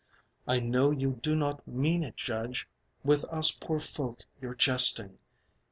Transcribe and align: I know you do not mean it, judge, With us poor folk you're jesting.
I 0.47 0.59
know 0.59 0.89
you 0.89 1.19
do 1.21 1.35
not 1.35 1.67
mean 1.67 2.01
it, 2.03 2.15
judge, 2.17 2.67
With 3.03 3.23
us 3.25 3.51
poor 3.51 3.79
folk 3.79 4.21
you're 4.41 4.55
jesting. 4.55 5.19